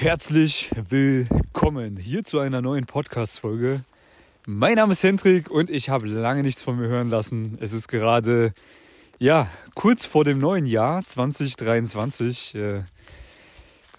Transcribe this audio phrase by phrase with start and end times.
[0.00, 3.80] Herzlich willkommen hier zu einer neuen Podcast-Folge.
[4.46, 7.58] Mein Name ist Hendrik und ich habe lange nichts von mir hören lassen.
[7.60, 8.52] Es ist gerade,
[9.18, 12.54] ja, kurz vor dem neuen Jahr 2023.
[12.54, 12.82] Äh,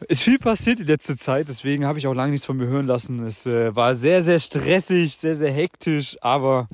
[0.07, 2.87] ist viel passiert die letzte Zeit, deswegen habe ich auch lange nichts von mir hören
[2.87, 3.25] lassen.
[3.25, 6.69] Es äh, war sehr, sehr stressig, sehr, sehr hektisch, aber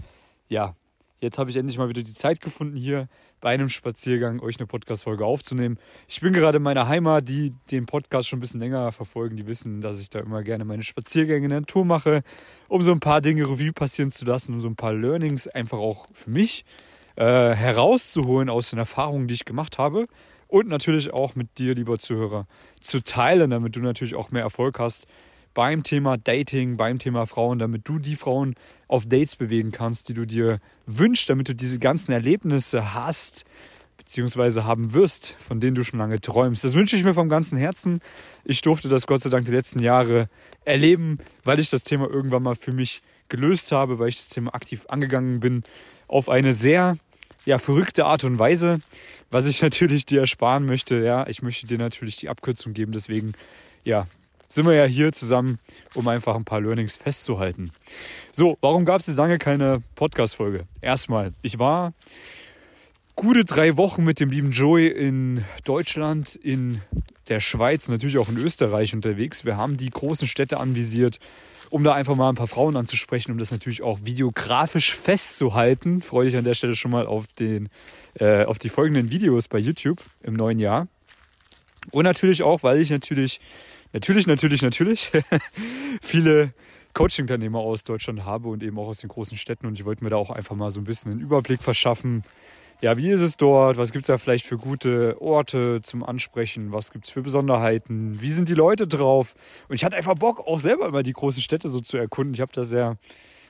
[0.49, 0.75] ja,
[1.19, 3.07] jetzt habe ich endlich mal wieder die Zeit gefunden, hier
[3.41, 5.77] bei einem Spaziergang euch eine Podcast-Folge aufzunehmen.
[6.07, 9.47] Ich bin gerade in meiner Heimat, die den Podcast schon ein bisschen länger verfolgen, die
[9.47, 12.23] wissen, dass ich da immer gerne meine Spaziergänge in der Natur mache,
[12.67, 15.77] um so ein paar Dinge Revue passieren zu lassen, um so ein paar Learnings einfach
[15.77, 16.65] auch für mich
[17.15, 20.07] äh, herauszuholen aus den Erfahrungen, die ich gemacht habe
[20.47, 22.47] und natürlich auch mit dir, lieber Zuhörer,
[22.81, 25.07] zu teilen, damit du natürlich auch mehr Erfolg hast
[25.55, 28.53] beim Thema Dating, beim Thema Frauen, damit du die Frauen
[28.87, 33.45] auf Dates bewegen kannst, die du dir wünschst, damit du diese ganzen Erlebnisse hast,
[33.97, 36.63] beziehungsweise haben wirst, von denen du schon lange träumst.
[36.63, 38.01] Das wünsche ich mir vom ganzen Herzen.
[38.43, 40.29] Ich durfte das Gott sei Dank die letzten Jahre
[40.65, 44.53] erleben, weil ich das Thema irgendwann mal für mich gelöst habe, weil ich das Thema
[44.53, 45.63] aktiv angegangen bin,
[46.07, 46.97] auf eine sehr
[47.45, 48.79] ja, verrückte Art und Weise,
[49.31, 50.97] was ich natürlich dir ersparen möchte.
[50.97, 53.33] Ja, ich möchte dir natürlich die Abkürzung geben, deswegen
[53.85, 54.05] ja,
[54.55, 55.59] sind wir ja hier zusammen,
[55.93, 57.71] um einfach ein paar Learnings festzuhalten.
[58.31, 60.65] So, warum gab es jetzt lange keine Podcast-Folge?
[60.81, 61.93] Erstmal, ich war
[63.17, 66.81] gute drei Wochen mit dem lieben Joey in Deutschland, in
[67.27, 69.43] der Schweiz und natürlich auch in Österreich unterwegs.
[69.43, 71.19] Wir haben die großen Städte anvisiert,
[71.69, 76.01] um da einfach mal ein paar Frauen anzusprechen, um das natürlich auch videografisch festzuhalten.
[76.01, 77.67] Freue dich an der Stelle schon mal auf, den,
[78.19, 80.87] äh, auf die folgenden Videos bei YouTube im neuen Jahr.
[81.91, 83.41] Und natürlich auch, weil ich natürlich
[83.95, 85.11] natürlich, natürlich, natürlich
[86.01, 86.53] viele
[86.93, 89.65] Coaching-Teilnehmer aus Deutschland habe und eben auch aus den großen Städten.
[89.65, 92.23] Und ich wollte mir da auch einfach mal so ein bisschen einen Überblick verschaffen.
[92.81, 93.77] Ja, wie ist es dort?
[93.77, 96.73] Was gibt es da vielleicht für gute Orte zum Ansprechen?
[96.73, 98.21] Was gibt es für Besonderheiten?
[98.21, 99.33] Wie sind die Leute drauf?
[99.69, 102.33] Und ich hatte einfach Bock, auch selber immer die großen Städte so zu erkunden.
[102.33, 102.97] Ich habe das sehr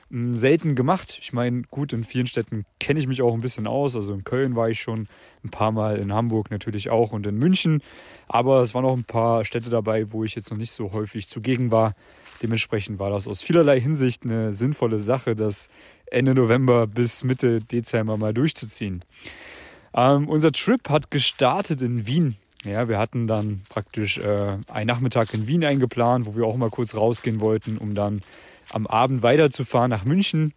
[0.09, 1.17] selten gemacht.
[1.22, 3.95] Ich meine, gut, in vielen Städten kenne ich mich auch ein bisschen aus.
[3.95, 5.08] Also in Köln war ich schon
[5.43, 7.82] ein paar Mal, in Hamburg natürlich auch und in München.
[8.27, 11.27] Aber es waren noch ein paar Städte dabei, wo ich jetzt noch nicht so häufig
[11.27, 11.94] zugegen war.
[12.42, 15.70] Dementsprechend war das aus vielerlei Hinsicht eine sinnvolle Sache, das
[16.05, 19.02] Ende November bis Mitte Dezember mal durchzuziehen.
[19.94, 22.36] Ähm, unser Trip hat gestartet in Wien.
[22.65, 26.71] Ja, wir hatten dann praktisch äh, einen Nachmittag in Wien eingeplant, wo wir auch mal
[26.71, 28.21] kurz rausgehen wollten, um dann
[28.71, 30.53] am Abend weiterzufahren nach München.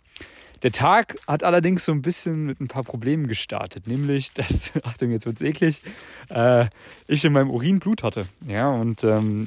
[0.62, 5.10] Der Tag hat allerdings so ein bisschen mit ein paar Problemen gestartet, nämlich, dass, Achtung,
[5.10, 5.82] jetzt wird's eklig,
[6.30, 6.66] äh,
[7.06, 8.26] ich in meinem Urin Blut hatte.
[8.46, 9.46] Ja, und ähm,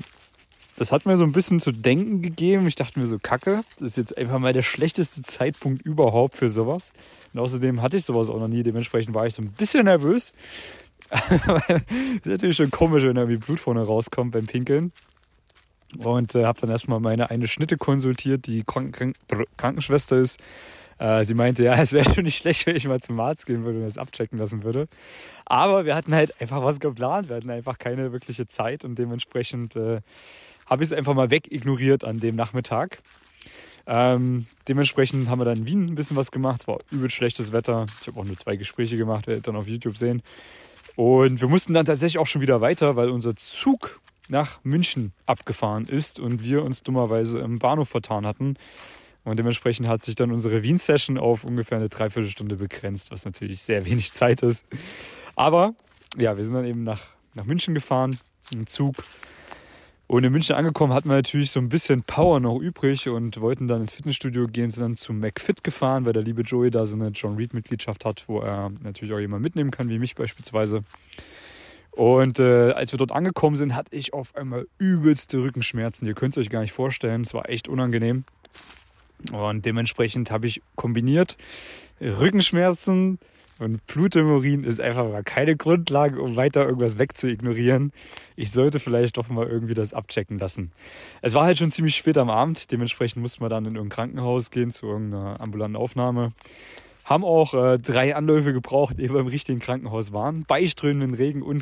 [0.78, 2.66] das hat mir so ein bisschen zu denken gegeben.
[2.66, 6.50] Ich dachte mir so, Kacke, das ist jetzt einfach mal der schlechteste Zeitpunkt überhaupt für
[6.50, 6.94] sowas.
[7.34, 10.34] Und außerdem hatte ich sowas auch noch nie, dementsprechend war ich so ein bisschen nervös.
[11.10, 11.22] das
[11.82, 14.94] ist natürlich schon komisch, wenn da wie Blut vorne rauskommt beim Pinkeln.
[15.98, 19.16] Und äh, habe dann erstmal meine eine Schnitte konsultiert, die Krank Krank
[19.58, 20.40] Krankenschwester ist.
[20.98, 23.64] Äh, sie meinte, ja, es wäre schon nicht schlecht, wenn ich mal zum Arzt gehen
[23.64, 24.88] würde und das abchecken lassen würde.
[25.46, 27.30] Aber wir hatten halt einfach was geplant.
[27.30, 30.02] Wir hatten einfach keine wirkliche Zeit und dementsprechend äh,
[30.68, 33.00] habe ich es einfach mal wegignoriert an dem Nachmittag.
[33.88, 36.62] Ähm, dementsprechend haben wir dann in Wien ein bisschen was gemacht.
[36.62, 37.88] Es war übel schlechtes Wetter.
[38.02, 40.22] Ich habe auch nur zwei Gespräche gemacht, werdet ihr dann auf YouTube sehen.
[40.96, 44.00] Und wir mussten dann tatsächlich auch schon wieder weiter, weil unser Zug
[44.32, 48.56] nach München abgefahren ist und wir uns dummerweise im Bahnhof vertan hatten.
[49.24, 53.86] Und dementsprechend hat sich dann unsere Wien-Session auf ungefähr eine Dreiviertelstunde begrenzt, was natürlich sehr
[53.86, 54.66] wenig Zeit ist.
[55.36, 55.76] Aber
[56.18, 57.02] ja, wir sind dann eben nach,
[57.36, 58.18] nach München gefahren
[58.52, 58.96] im Zug.
[60.08, 63.68] Und in München angekommen hatten wir natürlich so ein bisschen Power noch übrig und wollten
[63.68, 66.98] dann ins Fitnessstudio gehen, sind dann zu McFit gefahren, weil der liebe Joey da so
[66.98, 70.84] eine John Reed-Mitgliedschaft hat, wo er natürlich auch jemand mitnehmen kann, wie mich beispielsweise.
[71.92, 76.08] Und äh, als wir dort angekommen sind, hatte ich auf einmal übelste Rückenschmerzen.
[76.08, 77.22] Ihr könnt es euch gar nicht vorstellen.
[77.22, 78.24] Es war echt unangenehm.
[79.32, 81.38] Und dementsprechend habe ich kombiniert
[82.02, 83.20] Rückenschmerzen
[83.62, 87.94] und Blut ist einfach mal keine Grundlage, um weiter irgendwas wegzuignorieren.
[88.36, 90.72] Ich sollte vielleicht doch mal irgendwie das abchecken lassen.
[91.22, 92.72] Es war halt schon ziemlich spät am Abend.
[92.72, 96.32] Dementsprechend mussten wir dann in irgendein Krankenhaus gehen zu irgendeiner ambulanten Aufnahme.
[97.12, 100.46] Haben auch äh, drei Anläufe gebraucht, ehe wir im richtigen Krankenhaus waren.
[100.48, 101.62] Bei strömenden Regen und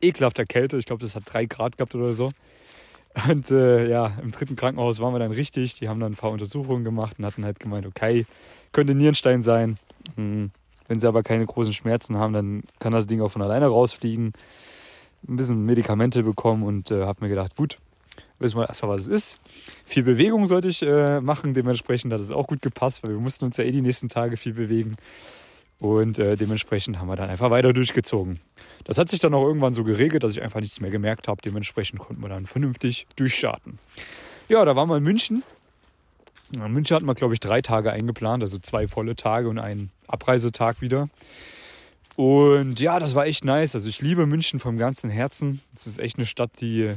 [0.00, 0.78] ekelhafter Kälte.
[0.78, 2.30] Ich glaube, das hat drei Grad gehabt oder so.
[3.28, 5.78] Und äh, ja, im dritten Krankenhaus waren wir dann richtig.
[5.78, 8.24] Die haben dann ein paar Untersuchungen gemacht und hatten halt gemeint, okay,
[8.72, 9.76] könnte Nierenstein sein.
[10.14, 10.52] Hm.
[10.88, 14.32] Wenn sie aber keine großen Schmerzen haben, dann kann das Ding auch von alleine rausfliegen.
[15.28, 17.76] Ein bisschen Medikamente bekommen und äh, habe mir gedacht, gut,
[18.42, 19.36] wissen wir erstmal, was es ist.
[19.84, 23.44] Viel Bewegung sollte ich äh, machen, dementsprechend hat es auch gut gepasst, weil wir mussten
[23.44, 24.96] uns ja eh die nächsten Tage viel bewegen.
[25.78, 28.38] Und äh, dementsprechend haben wir dann einfach weiter durchgezogen.
[28.84, 31.42] Das hat sich dann auch irgendwann so geregelt, dass ich einfach nichts mehr gemerkt habe.
[31.42, 33.78] Dementsprechend konnten wir dann vernünftig durchstarten.
[34.48, 35.42] Ja, da waren wir in München.
[36.52, 39.90] In München hatten wir, glaube ich, drei Tage eingeplant, also zwei volle Tage und einen
[40.06, 41.08] Abreisetag wieder.
[42.16, 43.74] Und ja, das war echt nice.
[43.74, 45.62] Also ich liebe München vom ganzen Herzen.
[45.74, 46.94] Es ist echt eine Stadt, die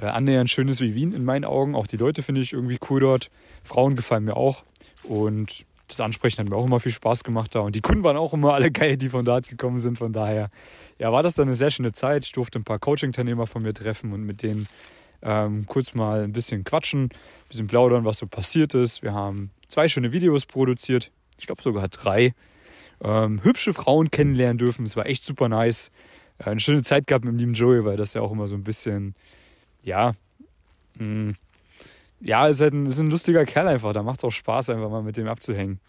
[0.00, 1.74] äh, annähernd schön ist wie Wien in meinen Augen.
[1.74, 3.30] Auch die Leute finde ich irgendwie cool dort.
[3.64, 4.64] Frauen gefallen mir auch.
[5.02, 7.60] Und das Ansprechen hat mir auch immer viel Spaß gemacht da.
[7.60, 9.98] Und die Kunden waren auch immer alle geil, die von dort gekommen sind.
[9.98, 10.50] Von daher,
[10.98, 12.24] ja, war das dann eine sehr schöne Zeit.
[12.24, 14.68] Ich durfte ein paar Coaching-Teilnehmer von mir treffen und mit denen
[15.22, 17.10] ähm, kurz mal ein bisschen quatschen, ein
[17.48, 19.02] bisschen plaudern, was so passiert ist.
[19.02, 21.10] Wir haben zwei schöne Videos produziert.
[21.38, 22.34] Ich glaube sogar drei.
[23.02, 24.84] Ähm, hübsche Frauen kennenlernen dürfen.
[24.84, 25.90] Es war echt super nice.
[26.38, 28.54] Äh, eine schöne Zeit gehabt mit dem lieben Joey, weil das ja auch immer so
[28.54, 29.14] ein bisschen,
[29.82, 30.14] ja,
[30.98, 31.34] mh, mm,
[32.20, 33.92] ja, ist halt ein, ist ein lustiger Kerl einfach.
[33.92, 35.80] Da macht es auch Spaß, einfach mal mit dem abzuhängen.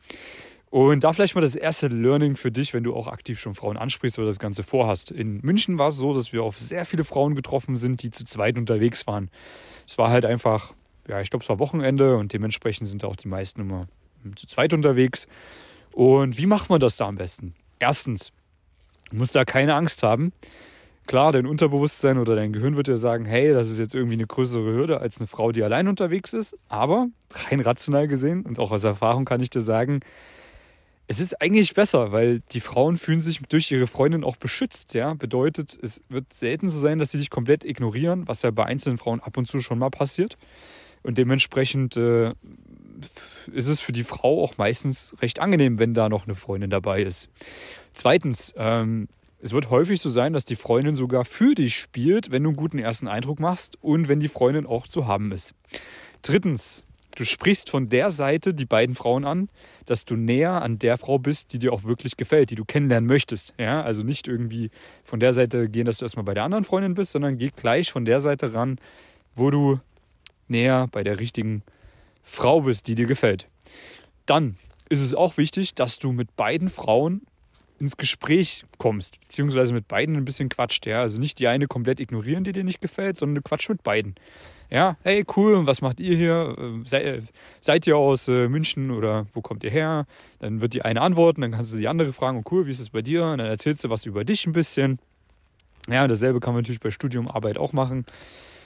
[0.70, 3.76] Und da vielleicht mal das erste Learning für dich, wenn du auch aktiv schon Frauen
[3.76, 5.10] ansprichst oder das Ganze vorhast.
[5.10, 8.24] In München war es so, dass wir auf sehr viele Frauen getroffen sind, die zu
[8.24, 9.32] zweit unterwegs waren.
[9.88, 10.74] Es war halt einfach,
[11.08, 13.88] ja, ich glaube, es war Wochenende und dementsprechend sind auch die meisten immer
[14.36, 15.28] zu zweit unterwegs.
[15.92, 17.56] Und wie macht man das da am besten?
[17.80, 18.32] Erstens,
[19.10, 20.32] du musst da keine Angst haben.
[21.10, 24.28] Klar, dein Unterbewusstsein oder dein Gehirn wird dir sagen, hey, das ist jetzt irgendwie eine
[24.28, 26.56] größere Hürde als eine Frau, die allein unterwegs ist.
[26.68, 27.08] Aber
[27.50, 30.02] rein rational gesehen und auch aus Erfahrung kann ich dir sagen,
[31.08, 34.94] es ist eigentlich besser, weil die Frauen fühlen sich durch ihre Freundin auch beschützt.
[34.94, 35.16] Ja?
[35.16, 39.00] Bedeutet, es wird selten so sein, dass sie dich komplett ignorieren, was ja bei einzelnen
[39.00, 40.38] Frauen ab und zu schon mal passiert.
[41.02, 42.30] Und dementsprechend äh,
[43.52, 47.02] ist es für die Frau auch meistens recht angenehm, wenn da noch eine Freundin dabei
[47.02, 47.30] ist.
[47.96, 49.08] Zweitens, ähm,
[49.42, 52.58] es wird häufig so sein, dass die Freundin sogar für dich spielt, wenn du einen
[52.58, 55.56] guten ersten Eindruck machst und wenn die Freundin auch zu haben ist.
[56.22, 59.50] Drittens, du sprichst von der Seite die beiden Frauen an,
[59.86, 63.08] dass du näher an der Frau bist, die dir auch wirklich gefällt, die du kennenlernen
[63.08, 63.54] möchtest.
[63.58, 64.72] Ja, also nicht irgendwie
[65.04, 67.92] von der Seite gehen, dass du erstmal bei der anderen Freundin bist, sondern geh gleich
[67.92, 68.78] von der Seite ran,
[69.36, 69.80] wo du
[70.50, 71.64] näher bei der richtigen
[72.24, 73.48] Frau bist, die dir gefällt.
[74.26, 74.58] Dann
[74.90, 77.22] ist es auch wichtig, dass du mit beiden Frauen
[77.80, 80.86] ins Gespräch kommst, beziehungsweise mit beiden ein bisschen quatscht.
[80.86, 81.02] Ja?
[81.02, 84.16] Also nicht die eine komplett ignorieren, die dir nicht gefällt, sondern du quatschst mit beiden.
[84.72, 86.56] Ja, hey, cool, was macht ihr hier?
[86.84, 87.24] Sei,
[87.60, 90.06] seid ihr aus äh, München oder wo kommt ihr her?
[90.38, 92.80] Dann wird die eine antworten, dann kannst du die andere fragen, oh cool, wie ist
[92.80, 93.26] es bei dir?
[93.26, 95.00] Und dann erzählst du was über dich ein bisschen.
[95.90, 98.06] Ja, dasselbe kann man natürlich bei Studium, Arbeit auch machen.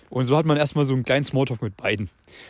[0.10, 2.10] Und so hat man erstmal so einen kleinen Smalltalk mit beiden.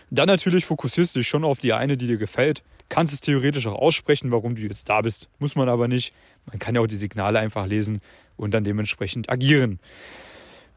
[0.09, 2.63] Und dann natürlich fokussierst du dich schon auf die eine, die dir gefällt.
[2.89, 5.29] Kannst es theoretisch auch aussprechen, warum du jetzt da bist.
[5.39, 6.13] Muss man aber nicht.
[6.45, 7.99] Man kann ja auch die Signale einfach lesen
[8.37, 9.79] und dann dementsprechend agieren.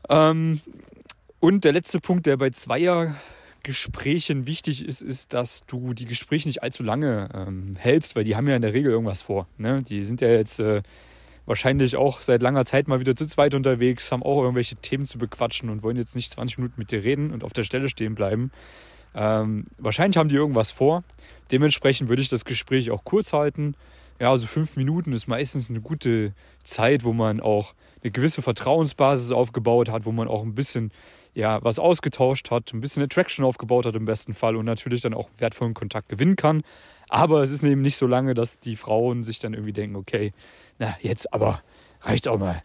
[0.08, 0.60] Ähm,
[1.40, 6.62] und der letzte Punkt, der bei Zweiergesprächen wichtig ist, ist, dass du die Gespräche nicht
[6.62, 9.46] allzu lange ähm, hältst, weil die haben ja in der Regel irgendwas vor.
[9.58, 9.82] Ne?
[9.82, 10.82] Die sind ja jetzt äh,
[11.46, 15.18] wahrscheinlich auch seit langer Zeit mal wieder zu zweit unterwegs, haben auch irgendwelche Themen zu
[15.18, 18.14] bequatschen und wollen jetzt nicht 20 Minuten mit dir reden und auf der Stelle stehen
[18.14, 18.50] bleiben.
[19.14, 21.04] Ähm, wahrscheinlich haben die irgendwas vor.
[21.50, 23.74] Dementsprechend würde ich das Gespräch auch kurz halten
[24.18, 26.32] ja, also fünf Minuten ist meistens eine gute
[26.62, 30.90] Zeit, wo man auch eine gewisse Vertrauensbasis aufgebaut hat, wo man auch ein bisschen
[31.36, 35.12] ja, was ausgetauscht hat, ein bisschen Attraction aufgebaut hat im besten Fall und natürlich dann
[35.12, 36.62] auch wertvollen Kontakt gewinnen kann.
[37.10, 40.32] Aber es ist eben nicht so lange, dass die Frauen sich dann irgendwie denken, okay,
[40.78, 41.62] na jetzt aber
[42.00, 42.62] reicht auch mal.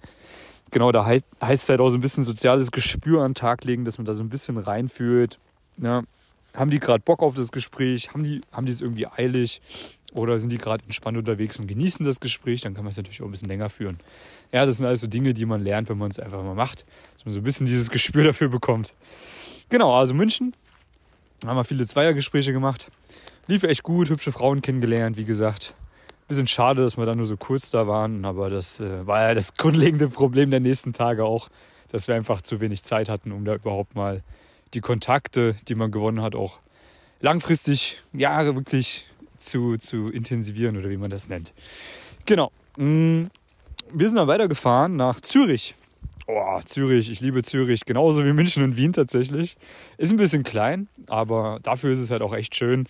[0.71, 3.83] Genau, da heißt, es halt auch so ein bisschen soziales Gespür an den Tag legen,
[3.83, 5.38] dass man da so ein bisschen reinfühlt.
[5.75, 6.03] Ja,
[6.55, 8.10] haben die gerade Bock auf das Gespräch?
[8.10, 9.62] Haben die, haben die es irgendwie eilig?
[10.13, 12.62] Oder sind die gerade entspannt unterwegs und genießen das Gespräch?
[12.62, 13.98] Dann kann man es natürlich auch ein bisschen länger führen.
[14.51, 16.86] Ja, das sind also Dinge, die man lernt, wenn man es einfach mal macht.
[17.13, 18.93] Dass man so ein bisschen dieses Gespür dafür bekommt.
[19.70, 20.53] Genau, also München.
[21.46, 22.91] Haben wir viele Zweiergespräche gemacht.
[23.48, 25.75] Lief echt gut, hübsche Frauen kennengelernt, wie gesagt.
[26.27, 29.34] Bisschen schade, dass wir dann nur so kurz da waren, aber das äh, war ja
[29.34, 31.50] das grundlegende Problem der nächsten Tage auch,
[31.89, 34.22] dass wir einfach zu wenig Zeit hatten, um da überhaupt mal
[34.74, 36.60] die Kontakte, die man gewonnen hat, auch
[37.20, 41.54] langfristig, ja, wirklich zu, zu intensivieren oder wie man das nennt.
[42.25, 42.51] Genau.
[42.78, 43.24] Mm,
[43.94, 45.75] wir sind dann weitergefahren nach Zürich.
[46.28, 49.58] Oh, Zürich, ich liebe Zürich, genauso wie München und Wien tatsächlich.
[49.98, 52.88] Ist ein bisschen klein, aber dafür ist es halt auch echt schön.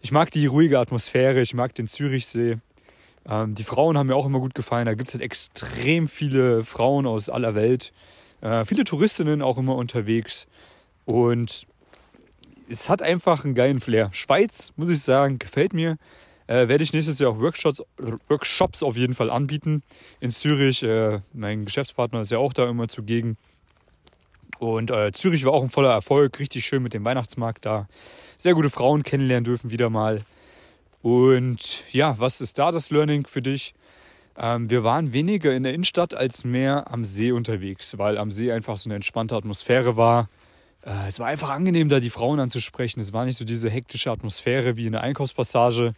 [0.00, 2.58] Ich mag die ruhige Atmosphäre, ich mag den Zürichsee.
[3.28, 4.86] Ähm, die Frauen haben mir auch immer gut gefallen.
[4.86, 7.92] Da gibt es halt extrem viele Frauen aus aller Welt.
[8.40, 10.48] Äh, viele Touristinnen auch immer unterwegs.
[11.04, 11.66] Und
[12.68, 14.10] es hat einfach einen geilen Flair.
[14.12, 15.98] Schweiz, muss ich sagen, gefällt mir.
[16.46, 17.82] Äh, werde ich nächstes Jahr auch Workshops,
[18.28, 19.82] Workshops auf jeden Fall anbieten.
[20.20, 23.36] In Zürich, äh, mein Geschäftspartner ist ja auch da immer zugegen.
[24.58, 27.88] Und äh, Zürich war auch ein voller Erfolg, richtig schön mit dem Weihnachtsmarkt da.
[28.38, 30.22] Sehr gute Frauen kennenlernen dürfen wieder mal.
[31.02, 33.74] Und ja, was ist da das Learning für dich?
[34.38, 38.52] Ähm, wir waren weniger in der Innenstadt als mehr am See unterwegs, weil am See
[38.52, 40.28] einfach so eine entspannte Atmosphäre war.
[40.84, 43.00] Äh, es war einfach angenehm, da die Frauen anzusprechen.
[43.00, 45.94] Es war nicht so diese hektische Atmosphäre wie in der Einkaufspassage.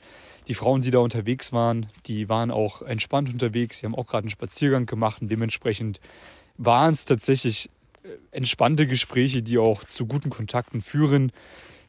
[0.49, 3.81] Die Frauen, die da unterwegs waren, die waren auch entspannt unterwegs.
[3.81, 6.01] Sie haben auch gerade einen Spaziergang gemacht und dementsprechend
[6.59, 7.71] waren es tatsächlich
[8.03, 11.33] äh, entspannte Gespräche, die auch zu guten Kontakten führen.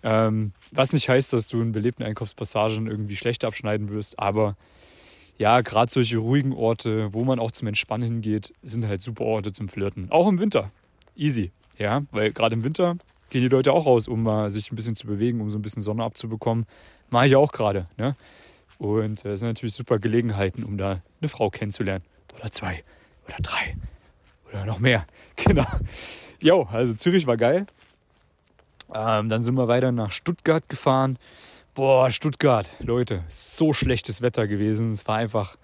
[0.03, 4.55] Ähm, was nicht heißt, dass du in belebten Einkaufspassagen irgendwie schlecht abschneiden wirst, aber
[5.37, 9.51] ja, gerade solche ruhigen Orte, wo man auch zum Entspannen hingeht, sind halt super Orte
[9.51, 10.09] zum Flirten.
[10.11, 10.71] Auch im Winter.
[11.15, 11.51] Easy.
[11.77, 12.97] Ja, weil gerade im Winter
[13.29, 15.61] gehen die Leute auch raus, um mal sich ein bisschen zu bewegen, um so ein
[15.61, 16.65] bisschen Sonne abzubekommen.
[17.09, 17.87] Mache ich auch gerade.
[17.97, 18.15] Ne?
[18.77, 22.03] Und äh, das sind natürlich super Gelegenheiten, um da eine Frau kennenzulernen.
[22.37, 22.83] Oder zwei.
[23.27, 23.75] Oder drei.
[24.49, 25.05] Oder noch mehr.
[25.35, 25.65] Genau.
[26.39, 27.65] Jo, also Zürich war geil.
[28.93, 31.17] Ähm, dann sind wir weiter nach Stuttgart gefahren.
[31.73, 34.93] Boah, Stuttgart, Leute, so schlechtes Wetter gewesen.
[34.93, 35.57] Es war einfach.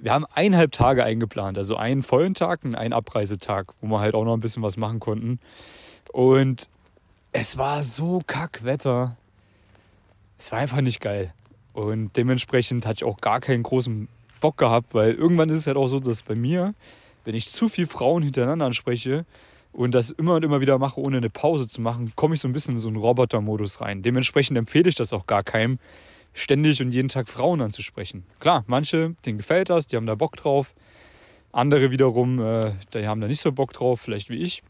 [0.00, 4.14] Wir haben eineinhalb Tage eingeplant, also einen vollen Tag und einen Abreisetag, wo wir halt
[4.14, 5.40] auch noch ein bisschen was machen konnten.
[6.12, 6.68] Und
[7.32, 9.16] es war so kack Wetter.
[10.38, 11.32] Es war einfach nicht geil.
[11.72, 14.08] Und dementsprechend hatte ich auch gar keinen großen
[14.40, 16.74] Bock gehabt, weil irgendwann ist es halt auch so, dass bei mir,
[17.24, 19.24] wenn ich zu viele Frauen hintereinander anspreche,
[19.72, 22.48] und das immer und immer wieder mache, ohne eine Pause zu machen, komme ich so
[22.48, 24.02] ein bisschen in so einen Roboter-Modus rein.
[24.02, 25.78] Dementsprechend empfehle ich das auch gar keinem,
[26.32, 28.24] ständig und jeden Tag Frauen anzusprechen.
[28.40, 30.74] Klar, manche, denen gefällt das, die haben da Bock drauf.
[31.52, 34.62] Andere wiederum, äh, die haben da nicht so Bock drauf, vielleicht wie ich.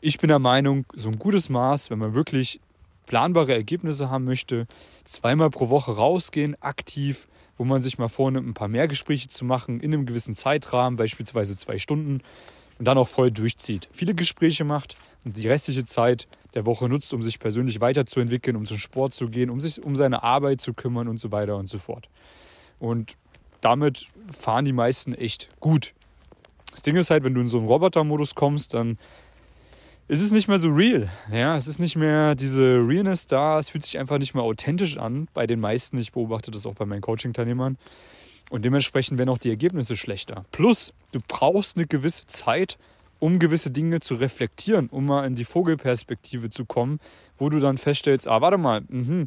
[0.00, 2.60] Ich bin der Meinung, so ein gutes Maß, wenn man wirklich
[3.06, 4.66] planbare Ergebnisse haben möchte,
[5.04, 9.44] zweimal pro Woche rausgehen, aktiv, wo man sich mal vornimmt, ein paar mehr Gespräche zu
[9.44, 12.20] machen, in einem gewissen Zeitrahmen, beispielsweise zwei Stunden,
[12.78, 13.88] und dann auch voll durchzieht.
[13.92, 18.66] Viele Gespräche macht und die restliche Zeit der Woche nutzt, um sich persönlich weiterzuentwickeln, um
[18.66, 21.68] zum Sport zu gehen, um sich um seine Arbeit zu kümmern und so weiter und
[21.68, 22.08] so fort.
[22.78, 23.16] Und
[23.60, 25.94] damit fahren die meisten echt gut.
[26.72, 28.98] Das Ding ist halt, wenn du in so einen Roboter-Modus kommst, dann
[30.08, 31.10] ist es nicht mehr so real.
[31.32, 33.58] Ja, es ist nicht mehr diese Realness da.
[33.58, 35.98] Es fühlt sich einfach nicht mehr authentisch an bei den meisten.
[35.98, 37.76] Ich beobachte das auch bei meinen Coaching-Teilnehmern.
[38.50, 40.44] Und dementsprechend werden auch die Ergebnisse schlechter.
[40.52, 42.78] Plus, du brauchst eine gewisse Zeit,
[43.18, 47.00] um gewisse Dinge zu reflektieren, um mal in die Vogelperspektive zu kommen,
[47.38, 49.26] wo du dann feststellst, ah, warte mal, mh,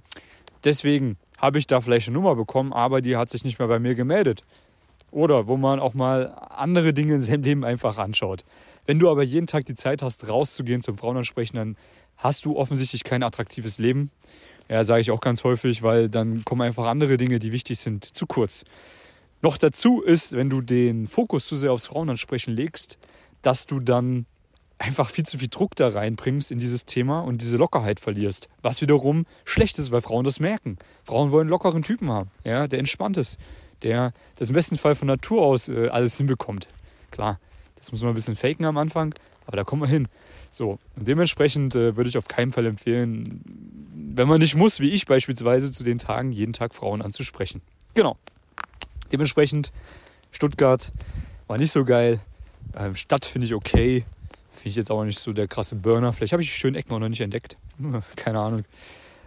[0.64, 3.80] deswegen habe ich da vielleicht eine Nummer bekommen, aber die hat sich nicht mehr bei
[3.80, 4.44] mir gemeldet.
[5.12, 8.44] Oder wo man auch mal andere Dinge in seinem Leben einfach anschaut.
[8.86, 11.78] Wenn du aber jeden Tag die Zeit hast, rauszugehen zum Frauenansprechen, dann
[12.18, 14.12] hast du offensichtlich kein attraktives Leben.
[14.70, 18.06] Ja, sage ich auch ganz häufig, weil dann kommen einfach andere Dinge, die wichtig sind,
[18.06, 18.66] zu kurz.
[19.42, 22.98] Noch dazu ist, wenn du den Fokus zu sehr aufs Frauenansprechen legst,
[23.42, 24.26] dass du dann
[24.78, 28.50] einfach viel zu viel Druck da reinbringst in dieses Thema und diese Lockerheit verlierst.
[28.62, 30.78] Was wiederum schlecht ist, weil Frauen das merken.
[31.04, 33.40] Frauen wollen lockeren Typen haben, ja, der entspannt ist,
[33.82, 36.68] der das im besten Fall von Natur aus äh, alles hinbekommt.
[37.12, 37.40] Klar,
[37.76, 39.14] das muss man ein bisschen faken am Anfang,
[39.46, 40.08] aber da kommen wir hin.
[40.50, 43.42] So, und dementsprechend äh, würde ich auf keinen Fall empfehlen,
[44.16, 47.62] wenn man nicht muss, wie ich beispielsweise, zu den Tagen jeden Tag Frauen anzusprechen.
[47.94, 48.18] Genau.
[49.12, 49.72] Dementsprechend
[50.32, 50.92] Stuttgart
[51.48, 52.20] war nicht so geil.
[52.78, 54.06] Ähm, Stadt finde ich okay.
[54.52, 56.14] Finde ich jetzt auch nicht so der krasse Burner.
[56.14, 57.58] Vielleicht habe ich die schönen Ecken auch noch nicht entdeckt.
[58.16, 58.66] Keine Ahnung.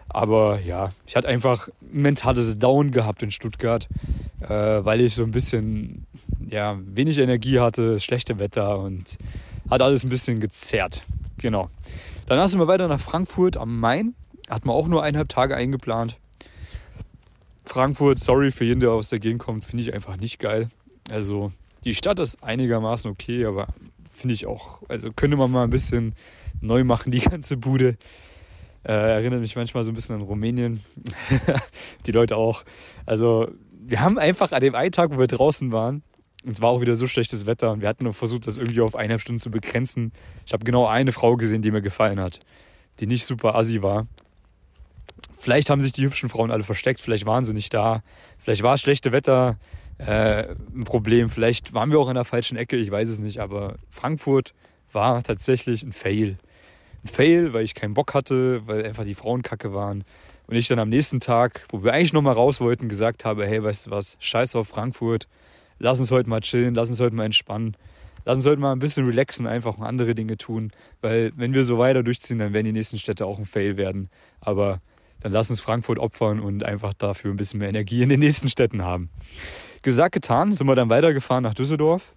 [0.09, 3.87] Aber ja, ich hatte einfach ein mentales Down gehabt in Stuttgart,
[4.41, 6.05] äh, weil ich so ein bisschen
[6.49, 9.17] ja, wenig Energie hatte, schlechte Wetter und
[9.69, 11.03] hat alles ein bisschen gezerrt.
[11.37, 11.69] Genau.
[12.27, 14.13] Danach sind wir weiter nach Frankfurt am Main.
[14.49, 16.17] Hat man auch nur eineinhalb Tage eingeplant.
[17.65, 20.69] Frankfurt, sorry für jeden, der aus der Gegend kommt, finde ich einfach nicht geil.
[21.09, 21.51] Also
[21.83, 23.67] die Stadt ist einigermaßen okay, aber
[24.09, 26.15] finde ich auch, also könnte man mal ein bisschen
[26.61, 27.97] neu machen, die ganze Bude.
[28.85, 30.81] Äh, erinnert mich manchmal so ein bisschen an Rumänien.
[32.05, 32.63] die Leute auch.
[33.05, 36.03] Also wir haben einfach an dem einen Tag, wo wir draußen waren,
[36.45, 38.81] und es war auch wieder so schlechtes Wetter und wir hatten nur versucht, das irgendwie
[38.81, 40.11] auf eineinhalb Stunden zu begrenzen.
[40.45, 42.39] Ich habe genau eine Frau gesehen, die mir gefallen hat,
[42.99, 44.07] die nicht super assi war.
[45.43, 48.01] Vielleicht haben sich die hübschen Frauen alle versteckt, vielleicht waren sie nicht da,
[48.39, 49.57] vielleicht war das schlechte Wetter
[49.97, 53.39] äh, ein Problem, vielleicht waren wir auch in der falschen Ecke, ich weiß es nicht,
[53.39, 54.53] aber Frankfurt
[54.93, 56.37] war tatsächlich ein Fail.
[57.03, 60.05] Ein Fail, weil ich keinen Bock hatte, weil einfach die Frauen kacke waren.
[60.47, 63.61] Und ich dann am nächsten Tag, wo wir eigentlich nochmal raus wollten, gesagt habe, hey,
[63.61, 65.27] weißt du was, scheiß auf Frankfurt,
[65.77, 67.75] lass uns heute mal chillen, lass uns heute mal entspannen.
[68.23, 70.71] Lass uns heute mal ein bisschen relaxen, einfach andere Dinge tun.
[71.01, 74.07] Weil wenn wir so weiter durchziehen, dann werden die nächsten Städte auch ein Fail werden.
[74.39, 74.79] Aber
[75.23, 78.49] dann lass uns Frankfurt opfern und einfach dafür ein bisschen mehr Energie in den nächsten
[78.49, 79.09] Städten haben.
[79.81, 82.13] Gesagt, getan, sind wir dann weitergefahren nach Düsseldorf.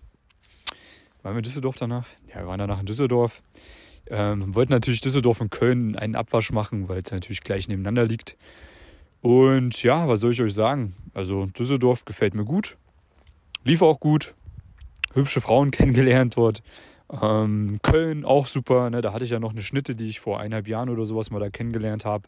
[1.23, 2.07] Waren wir in Düsseldorf danach?
[2.29, 3.43] Ja, wir waren danach in Düsseldorf.
[4.09, 8.37] Ähm, wollten natürlich Düsseldorf und Köln einen Abwasch machen, weil es natürlich gleich nebeneinander liegt.
[9.21, 10.97] Und ja, was soll ich euch sagen?
[11.15, 12.77] Also Düsseldorf gefällt mir gut.
[13.63, 14.35] lief auch gut.
[15.15, 16.61] Hübsche Frauen kennengelernt dort.
[17.11, 18.91] Ähm, Köln auch super.
[18.91, 19.01] Ne?
[19.01, 21.39] Da hatte ich ja noch eine Schnitte, die ich vor eineinhalb Jahren oder sowas mal
[21.39, 22.25] da kennengelernt habe.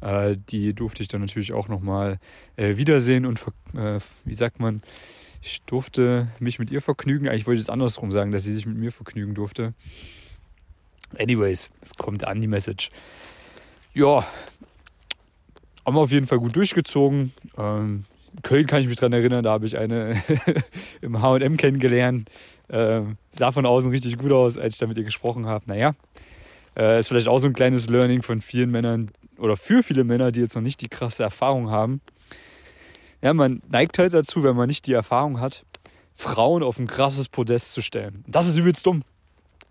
[0.00, 2.18] Äh, die durfte ich dann natürlich auch nochmal
[2.56, 3.40] äh, wiedersehen und,
[3.74, 4.80] äh, wie sagt man,
[5.42, 7.28] ich durfte mich mit ihr vergnügen.
[7.28, 9.74] Eigentlich wollte ich es andersrum sagen, dass sie sich mit mir vergnügen durfte.
[11.18, 12.90] Anyways, es kommt an die Message.
[13.92, 14.26] Ja,
[15.84, 17.32] haben wir auf jeden Fall gut durchgezogen.
[17.58, 18.06] Ähm,
[18.42, 20.20] Köln kann ich mich dran erinnern, da habe ich eine
[21.00, 22.28] im HM kennengelernt.
[22.68, 25.64] Ähm, sah von außen richtig gut aus, als ich da mit ihr gesprochen habe.
[25.66, 25.92] Naja,
[26.76, 30.32] äh, ist vielleicht auch so ein kleines Learning von vielen Männern oder für viele Männer,
[30.32, 32.00] die jetzt noch nicht die krasse Erfahrung haben.
[33.22, 35.64] Ja, man neigt halt dazu, wenn man nicht die Erfahrung hat,
[36.12, 38.24] Frauen auf ein krasses Podest zu stellen.
[38.26, 39.02] Das ist übelst dumm.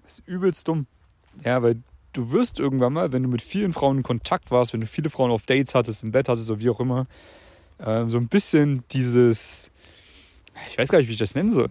[0.03, 0.88] Das ist übelst dumm.
[1.43, 1.82] Ja, weil
[2.13, 5.10] du wirst irgendwann mal, wenn du mit vielen Frauen in Kontakt warst, wenn du viele
[5.10, 7.08] Frauen auf Dates hattest, im Bett hattest oder wie auch immer,
[7.83, 9.71] äh, so ein bisschen dieses,
[10.69, 11.69] ich weiß gar nicht, wie ich das nennen soll,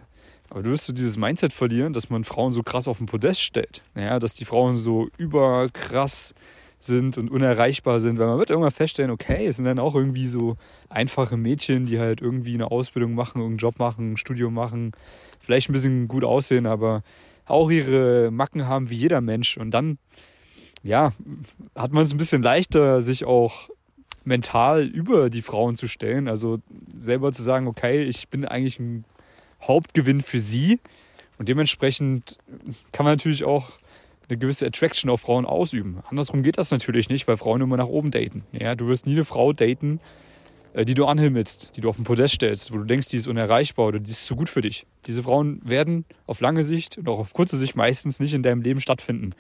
[0.50, 3.40] aber du wirst so dieses Mindset verlieren, dass man Frauen so krass auf den Podest
[3.40, 3.83] stellt.
[3.95, 6.35] Ja, dass die Frauen so überkrass
[6.78, 10.26] sind und unerreichbar sind, weil man wird irgendwann feststellen, okay, es sind dann auch irgendwie
[10.26, 10.57] so
[10.88, 14.92] einfache Mädchen, die halt irgendwie eine Ausbildung machen, irgendeinen Job machen, ein Studium machen,
[15.38, 17.02] vielleicht ein bisschen gut aussehen, aber
[17.47, 19.57] auch ihre Macken haben wie jeder Mensch.
[19.57, 19.99] Und dann
[20.83, 21.12] ja,
[21.76, 23.71] hat man es ein bisschen leichter, sich auch
[24.25, 26.29] mental über die Frauen zu stellen.
[26.29, 26.59] Also
[26.97, 29.05] selber zu sagen, okay, ich bin eigentlich ein
[29.62, 30.81] Hauptgewinn für sie.
[31.38, 32.38] Und dementsprechend
[32.93, 33.71] kann man natürlich auch
[34.29, 36.02] eine gewisse Attraction auf Frauen ausüben.
[36.09, 38.45] Andersrum geht das natürlich nicht, weil Frauen immer nach oben daten.
[38.52, 40.00] Ja, du wirst nie eine Frau daten,
[40.75, 43.87] die du anhimmelst, die du auf den Podest stellst, wo du denkst, die ist unerreichbar
[43.87, 44.87] oder die ist zu gut für dich.
[45.07, 48.62] Diese Frauen werden auf lange Sicht und auch auf kurze Sicht meistens nicht in deinem
[48.62, 49.31] Leben stattfinden.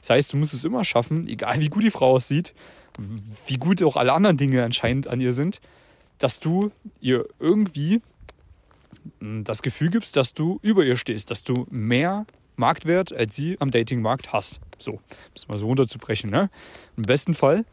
[0.00, 2.54] Das heißt, du musst es immer schaffen, egal wie gut die Frau aussieht,
[3.46, 5.60] wie gut auch alle anderen Dinge anscheinend an ihr sind,
[6.18, 6.70] dass du
[7.00, 8.02] ihr irgendwie
[9.20, 13.56] hm, das Gefühl gibst, dass du über ihr stehst, dass du mehr Marktwert als sie
[13.60, 14.60] am Datingmarkt hast.
[14.78, 15.00] So, um
[15.34, 16.28] es mal so runterzubrechen.
[16.28, 16.50] Ne?
[16.98, 17.64] Im besten Fall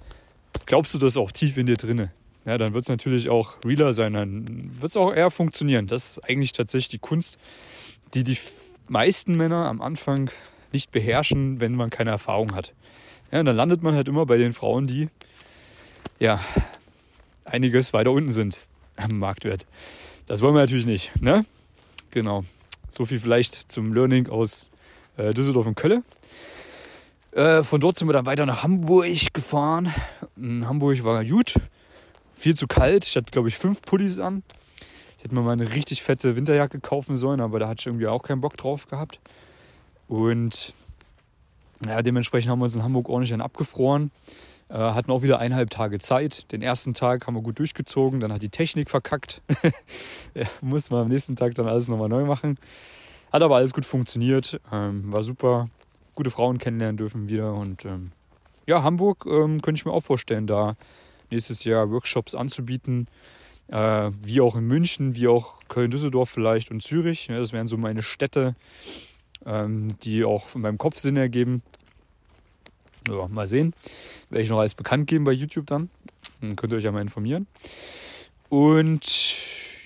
[0.66, 2.14] glaubst du das auch tief in dir drinne
[2.46, 5.88] ja, dann wird es natürlich auch realer sein, dann wird es auch eher funktionieren.
[5.88, 7.38] Das ist eigentlich tatsächlich die Kunst,
[8.14, 8.38] die die
[8.88, 10.32] meisten Männer am Anfang
[10.72, 12.74] nicht beherrschen, wenn man keine Erfahrung hat.
[13.32, 15.10] Ja, dann landet man halt immer bei den Frauen, die
[16.20, 16.40] ja
[17.46, 19.66] einiges weiter unten sind am Marktwert.
[20.26, 21.46] Das wollen wir natürlich nicht, ne?
[22.12, 22.44] Genau.
[22.90, 24.72] So viel vielleicht zum Learning aus
[25.18, 26.04] äh, Düsseldorf und Köln.
[27.32, 29.94] Äh, von dort sind wir dann weiter nach Hamburg gefahren.
[30.36, 31.54] In Hamburg war gut
[32.40, 33.06] viel zu kalt.
[33.06, 34.44] Ich hatte, glaube ich, fünf Pullis an.
[35.18, 38.08] Ich hätte mir mal eine richtig fette Winterjacke kaufen sollen, aber da hatte ich irgendwie
[38.08, 39.20] auch keinen Bock drauf gehabt.
[40.08, 40.74] Und
[41.86, 44.12] ja, dementsprechend haben wir uns in Hamburg ordentlich dann abgefroren.
[44.70, 46.52] Äh, hatten auch wieder eineinhalb Tage Zeit.
[46.52, 49.42] Den ersten Tag haben wir gut durchgezogen, dann hat die Technik verkackt.
[50.34, 52.58] ja, muss man am nächsten Tag dann alles nochmal neu machen.
[53.32, 55.68] Hat aber alles gut funktioniert, ähm, war super.
[56.16, 57.54] Gute Frauen kennenlernen dürfen wieder.
[57.54, 58.12] Und ähm,
[58.66, 60.76] ja, Hamburg ähm, könnte ich mir auch vorstellen, da
[61.32, 63.08] nächstes Jahr Workshops anzubieten.
[63.68, 67.28] Äh, wie auch in München, wie auch Köln-Düsseldorf vielleicht und Zürich.
[67.28, 68.56] Ja, das wären so meine Städte,
[69.46, 71.62] ähm, die auch in meinem Kopf Sinn ergeben.
[73.08, 73.74] Ja, mal sehen.
[74.30, 75.90] Werde ich noch alles bekannt geben bei YouTube dann.
[76.42, 77.48] Dann könnt ihr euch ja mal informieren.
[78.50, 79.06] Und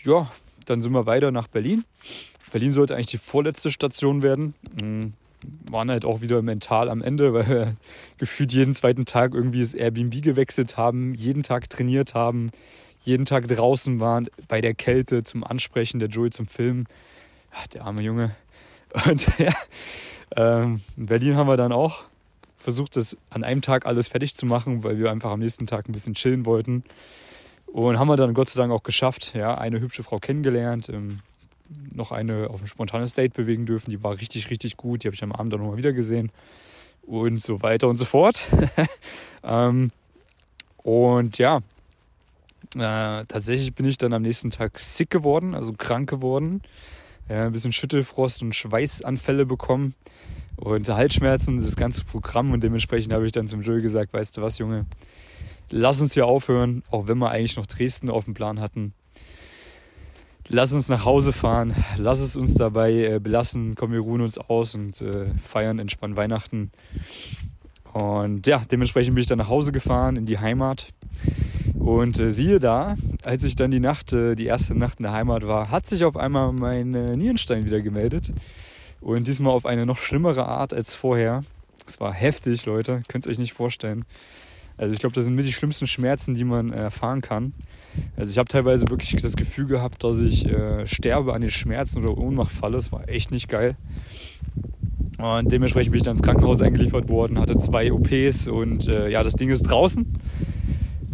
[0.05, 0.31] ja,
[0.65, 1.83] dann sind wir weiter nach Berlin.
[2.51, 4.53] Berlin sollte eigentlich die vorletzte Station werden.
[5.69, 7.75] Waren halt auch wieder mental am Ende, weil wir
[8.17, 12.51] gefühlt jeden zweiten Tag irgendwie das Airbnb gewechselt haben, jeden Tag trainiert haben,
[12.99, 16.87] jeden Tag draußen waren, bei der Kälte zum Ansprechen, der Joey zum Filmen.
[17.51, 18.35] Ach, der arme Junge.
[19.05, 19.53] Und ja,
[20.35, 22.03] ähm, in Berlin haben wir dann auch
[22.57, 25.89] versucht, das an einem Tag alles fertig zu machen, weil wir einfach am nächsten Tag
[25.89, 26.83] ein bisschen chillen wollten.
[27.67, 29.33] Und haben wir dann Gott sei Dank auch geschafft.
[29.35, 30.89] Ja, eine hübsche Frau kennengelernt.
[30.89, 31.19] Ähm,
[31.93, 33.89] noch eine auf ein spontanes Date bewegen dürfen.
[33.89, 35.03] Die war richtig, richtig gut.
[35.03, 36.31] Die habe ich am Abend dann nochmal wieder gesehen.
[37.01, 38.41] Und so weiter und so fort.
[39.43, 39.91] ähm,
[40.77, 41.57] und ja,
[42.75, 46.61] äh, tatsächlich bin ich dann am nächsten Tag sick geworden, also krank geworden.
[47.27, 49.95] Äh, ein bisschen Schüttelfrost und Schweißanfälle bekommen
[50.55, 52.51] und Halsschmerzen, das ganze Programm.
[52.51, 54.85] Und dementsprechend habe ich dann zum Joey gesagt, weißt du was, Junge,
[55.69, 58.93] lass uns hier aufhören, auch wenn wir eigentlich noch Dresden auf dem Plan hatten
[60.47, 64.37] lass uns nach Hause fahren, lass es uns dabei äh, belassen, komm, wir ruhen uns
[64.37, 66.71] aus und äh, feiern entspannt Weihnachten.
[67.93, 70.87] Und ja, dementsprechend bin ich dann nach Hause gefahren, in die Heimat.
[71.77, 75.47] Und äh, siehe da, als ich dann die Nacht, die erste Nacht in der Heimat
[75.47, 78.31] war, hat sich auf einmal mein Nierenstein wieder gemeldet.
[79.01, 81.43] Und diesmal auf eine noch schlimmere Art als vorher.
[81.85, 84.05] Es war heftig, Leute, könnt ihr euch nicht vorstellen.
[84.77, 87.53] Also ich glaube, das sind mit die schlimmsten Schmerzen, die man erfahren kann.
[88.17, 92.03] Also ich habe teilweise wirklich das Gefühl gehabt, dass ich äh, sterbe an den Schmerzen
[92.03, 92.75] oder Ohnmacht falle.
[92.75, 93.75] Das war echt nicht geil.
[95.19, 99.23] Und dementsprechend bin ich dann ins Krankenhaus eingeliefert worden, hatte zwei OPs und äh, ja,
[99.23, 100.07] das Ding ist draußen.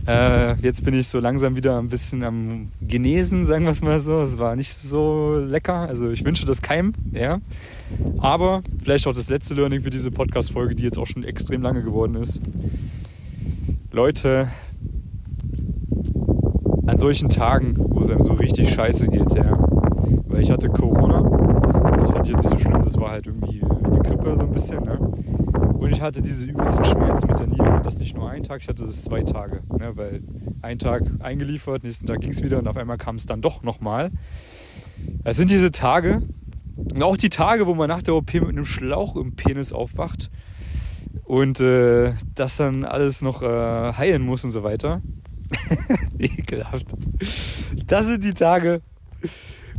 [0.07, 3.99] Äh, jetzt bin ich so langsam wieder ein bisschen am Genesen, sagen wir es mal
[3.99, 4.21] so.
[4.21, 5.87] Es war nicht so lecker.
[5.87, 7.41] Also ich wünsche das keinem, ja.
[8.17, 11.83] Aber vielleicht auch das letzte Learning für diese Podcast-Folge, die jetzt auch schon extrem lange
[11.83, 12.41] geworden ist.
[13.91, 14.47] Leute,
[16.85, 19.57] an solchen Tagen, wo es einem so richtig scheiße geht, ja.
[20.27, 21.23] Weil ich hatte Corona,
[21.97, 24.51] das fand ich jetzt nicht so schlimm, das war halt irgendwie eine Grippe so ein
[24.51, 24.99] bisschen, ne?
[24.99, 28.61] Und ich hatte diese übelsten Schmerzen mit der Niere und das nicht nur einen Tag,
[28.61, 29.91] ich hatte das zwei Tage, ne?
[29.95, 30.21] Weil
[30.61, 33.63] einen Tag eingeliefert, nächsten Tag ging es wieder und auf einmal kam es dann doch
[33.63, 34.11] nochmal.
[35.23, 36.21] Es sind diese Tage,
[36.93, 40.29] und auch die Tage, wo man nach der OP mit einem Schlauch im Penis aufwacht
[41.29, 45.03] und äh, das dann alles noch äh, heilen muss und so weiter.
[46.17, 46.87] Ekelhaft.
[47.85, 48.81] Das sind die Tage,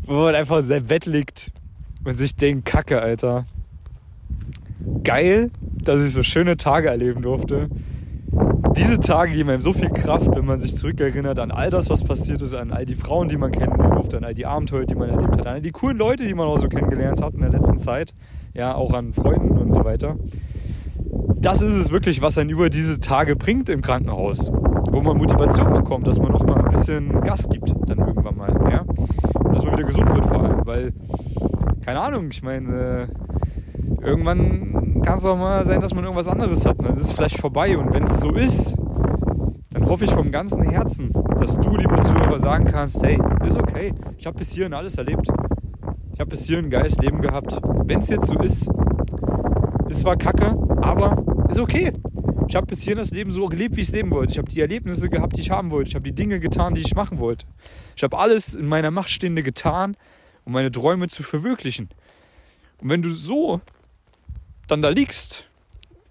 [0.06, 1.50] wo man einfach in seinem Bett liegt
[2.04, 3.46] und sich denkt, Kacke, Alter.
[5.02, 7.68] Geil, dass ich so schöne Tage erleben durfte.
[8.76, 12.04] Diese Tage geben einem so viel Kraft, wenn man sich zurückerinnert an all das, was
[12.04, 14.94] passiert ist, an all die Frauen, die man kennenlernen durfte, an all die Abenteuer, die
[14.94, 17.40] man erlebt hat, an all die coolen Leute, die man auch so kennengelernt hat in
[17.40, 18.14] der letzten Zeit.
[18.54, 20.16] Ja, auch an Freunden und so weiter.
[21.40, 24.50] Das ist es wirklich, was einen über diese Tage bringt im Krankenhaus
[24.90, 28.52] wo man Motivation bekommt, dass man noch mal ein bisschen Gas gibt, dann irgendwann mal,
[28.70, 28.80] ja.
[28.80, 30.92] Und dass man wieder gesund wird vor allem, weil,
[31.84, 33.08] keine Ahnung, ich meine,
[34.00, 36.80] äh, irgendwann kann es auch mal sein, dass man irgendwas anderes hat.
[36.82, 36.88] Ne?
[36.88, 38.76] Das ist vielleicht vorbei und wenn es so ist,
[39.72, 43.92] dann hoffe ich vom ganzen Herzen, dass du, lieber Zuhörer, sagen kannst, hey, ist okay,
[44.18, 45.28] ich habe bis hierhin alles erlebt.
[46.12, 47.60] Ich habe bis hierhin ein geiles Leben gehabt.
[47.84, 48.68] Wenn es jetzt so ist,
[49.88, 51.92] ist zwar kacke, aber ist okay.
[52.48, 54.32] Ich habe bis hierhin das Leben so gelebt, wie ich es leben wollte.
[54.32, 55.90] Ich habe die Erlebnisse gehabt, die ich haben wollte.
[55.90, 57.46] Ich habe die Dinge getan, die ich machen wollte.
[57.94, 59.96] Ich habe alles in meiner Macht Stehende getan,
[60.44, 61.88] um meine Träume zu verwirklichen.
[62.82, 63.60] Und wenn du so
[64.66, 65.48] dann da liegst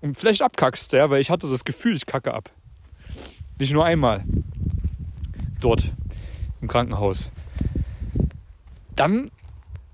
[0.02, 2.52] und vielleicht abkackst, ja, weil ich hatte das Gefühl, ich kacke ab.
[3.58, 4.24] Nicht nur einmal.
[5.60, 5.92] Dort
[6.62, 7.32] im Krankenhaus.
[8.96, 9.30] Dann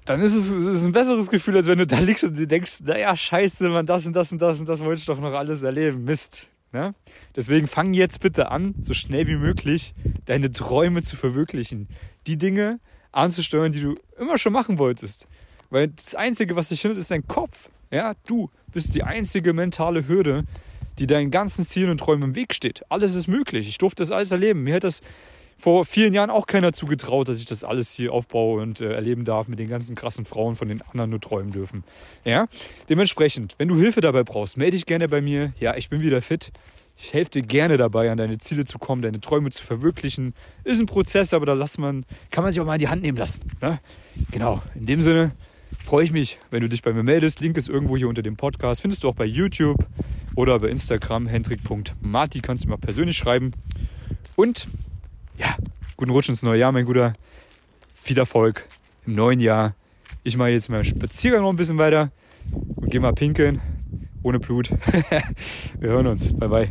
[0.05, 2.47] dann ist es, es ist ein besseres Gefühl, als wenn du da liegst und dir
[2.47, 5.33] denkst, naja, scheiße, man, das und das und das und das wollte ich doch noch
[5.33, 6.03] alles erleben.
[6.03, 6.49] Mist.
[6.71, 6.93] Ne?
[7.35, 11.87] Deswegen fang jetzt bitte an, so schnell wie möglich deine Träume zu verwirklichen.
[12.27, 12.79] Die Dinge
[13.11, 15.27] anzusteuern, die du immer schon machen wolltest.
[15.69, 17.69] Weil das Einzige, was dich hindert, ist dein Kopf.
[17.91, 20.43] Ja, du bist die einzige mentale Hürde,
[20.99, 22.83] die deinen ganzen Zielen und Träumen im Weg steht.
[22.89, 23.67] Alles ist möglich.
[23.67, 24.63] Ich durfte das alles erleben.
[24.63, 25.01] Mir hat das
[25.57, 29.25] vor vielen Jahren auch keiner zugetraut, dass ich das alles hier aufbaue und äh, erleben
[29.25, 31.83] darf mit den ganzen krassen Frauen, von den anderen nur träumen dürfen.
[32.23, 32.47] Ja,
[32.89, 35.53] dementsprechend, wenn du Hilfe dabei brauchst, melde dich gerne bei mir.
[35.59, 36.51] Ja, ich bin wieder fit.
[36.97, 40.33] Ich helfe dir gerne dabei, an deine Ziele zu kommen, deine Träume zu verwirklichen.
[40.63, 43.01] Ist ein Prozess, aber da lässt man, kann man sich auch mal in die Hand
[43.01, 43.41] nehmen lassen.
[43.61, 43.79] Ne?
[44.31, 45.31] Genau, in dem Sinne
[45.83, 47.41] freue ich mich, wenn du dich bei mir meldest.
[47.41, 48.81] Link ist irgendwo hier unter dem Podcast.
[48.81, 49.85] Findest du auch bei YouTube
[50.35, 53.51] oder bei Instagram, hendrik.marti, kannst du mir persönlich schreiben.
[54.37, 54.67] Und
[55.37, 55.55] ja,
[55.97, 57.13] guten Rutsch ins neue Jahr, mein Guter.
[57.93, 58.67] Viel Erfolg
[59.05, 59.75] im neuen Jahr.
[60.23, 62.11] Ich mache jetzt mal Spaziergang noch ein bisschen weiter
[62.75, 63.61] und gehe mal pinkeln.
[64.23, 64.71] Ohne Blut.
[65.79, 66.33] Wir hören uns.
[66.33, 66.69] Bye, bye.